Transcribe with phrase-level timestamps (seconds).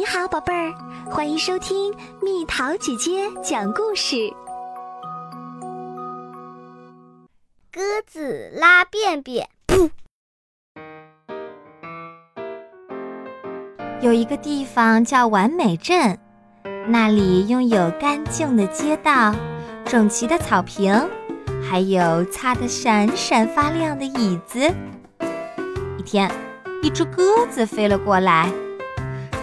[0.00, 0.72] 你好，宝贝儿，
[1.10, 4.16] 欢迎收听蜜桃姐姐讲故事。
[7.70, 9.46] 鸽子拉便便。
[14.00, 16.18] 有一个地方叫完美镇，
[16.86, 19.34] 那里拥有干净的街道、
[19.84, 20.94] 整齐的草坪，
[21.62, 24.60] 还有擦得闪闪发亮的椅子。
[25.98, 26.32] 一天，
[26.82, 28.50] 一只鸽子飞了过来。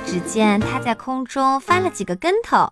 [0.08, 2.72] 只见它在空中翻了几个跟头，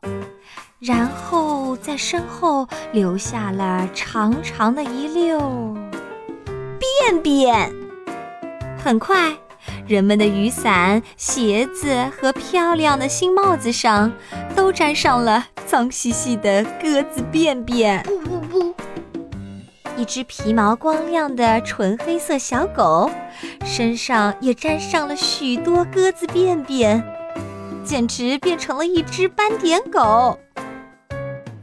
[0.80, 5.76] 然后在身后留下了长长的一溜
[6.79, 7.73] 便便。
[8.81, 9.35] 很快，
[9.85, 14.13] 人们的雨伞、鞋子和漂亮的新帽子上
[14.55, 18.02] 都沾上了脏兮兮的鸽子便便。
[18.04, 18.76] 不不不！
[19.98, 23.12] 一只皮毛光亮的纯黑色小狗
[23.65, 27.04] 身上也沾上了许多鸽子便便。
[27.85, 30.40] 简直变成了一只斑点狗。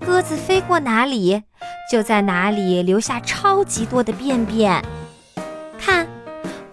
[0.01, 1.43] 鸽子飞过哪里，
[1.91, 4.83] 就在哪里留下超级多的便便。
[5.79, 6.07] 看，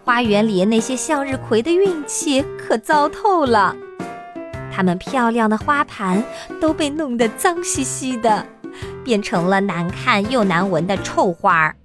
[0.05, 3.75] 花园里那些向日葵的运气可糟透了，
[4.71, 6.23] 它们漂亮的花盘
[6.61, 8.45] 都被弄得脏兮兮的，
[9.03, 11.75] 变成了难看又难闻的臭花儿。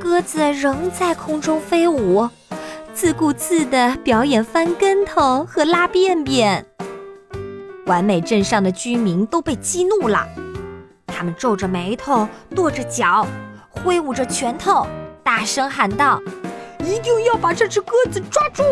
[0.00, 2.28] 鸽子仍在空中飞舞。
[2.94, 6.64] 自顾自地表演翻跟头和拉便便，
[7.86, 10.26] 完美镇上的居民都被激怒了。
[11.06, 13.26] 他们皱着眉头，跺着脚，
[13.70, 14.86] 挥舞着拳头，
[15.22, 16.20] 大声喊道
[16.84, 18.62] ：“一定要把这只鸽子抓住！”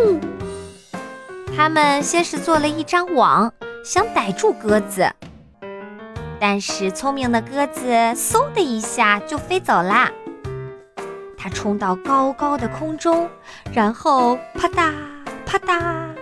[1.56, 3.52] 他们先是做了一张网，
[3.84, 5.10] 想逮住鸽子，
[6.38, 10.10] 但是聪明的鸽子嗖的一下就飞走啦。
[11.42, 13.26] 它冲到高高的空中，
[13.72, 14.92] 然后啪嗒
[15.46, 16.14] 啪嗒，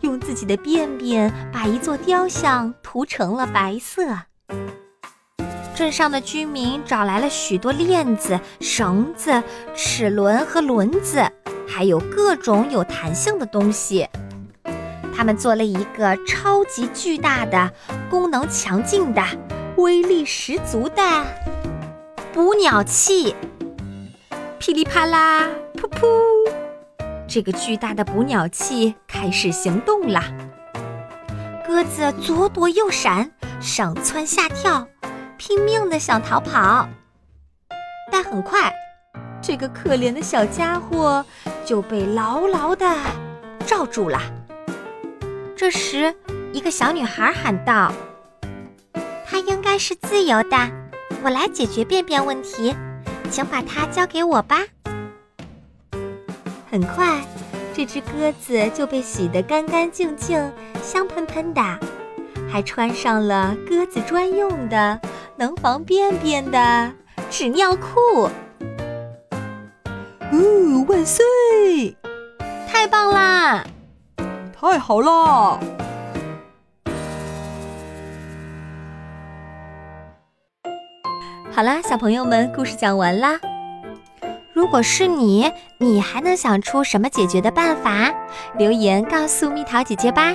[0.00, 4.04] 用自己的便便把一座雕像涂成了白色。
[5.76, 9.40] 镇上的居民找来了许多链子、绳子、
[9.76, 11.24] 齿轮和轮子，
[11.68, 14.08] 还有各种有弹性的东西。
[15.16, 17.70] 他们做了一个超级巨大的、
[18.10, 19.22] 功能强劲的、
[19.76, 21.02] 威力十足的
[22.32, 23.36] 捕鸟器。
[24.66, 26.08] 噼里啪啦，噗噗！
[27.28, 30.22] 这个巨大的捕鸟器开始行动了。
[31.66, 33.30] 鸽子左躲右闪，
[33.60, 34.88] 上蹿下跳，
[35.36, 36.88] 拼命的想逃跑。
[38.10, 38.72] 但很快，
[39.42, 41.22] 这个可怜的小家伙
[41.66, 42.90] 就被牢牢的
[43.66, 44.18] 罩住了。
[45.54, 46.14] 这时，
[46.54, 47.92] 一个小女孩喊道
[49.28, 50.56] ：“它应该是自由的，
[51.22, 52.74] 我来解决便便问题。”
[53.34, 54.60] 请把它交给我吧。
[56.70, 57.20] 很快，
[57.74, 61.60] 这只鸽子就被洗得干干净净、香喷喷的，
[62.48, 65.00] 还穿上了鸽子专用的、
[65.34, 66.92] 能防便便的
[67.28, 68.30] 纸尿裤。
[70.30, 71.24] 哦，万岁！
[72.68, 73.64] 太棒啦！
[74.56, 75.58] 太好了！
[81.54, 83.38] 好啦，小朋友们，故事讲完啦。
[84.52, 85.48] 如果是你，
[85.78, 88.12] 你还能想出什么解决的办法？
[88.58, 90.34] 留言告诉蜜桃姐姐吧。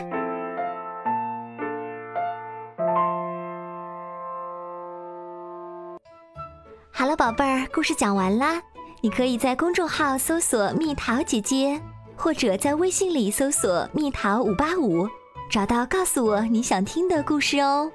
[6.89, 8.61] 好了，宝贝儿，故事讲完啦。
[9.01, 11.81] 你可以在公众号搜索“蜜桃姐姐”，
[12.15, 15.05] 或者在微信里搜索“蜜桃五八五”，
[15.51, 17.91] 找到告诉我你想听的故事哦。